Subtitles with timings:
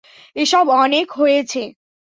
[0.35, 1.61] এসব অনেক হয়েছে।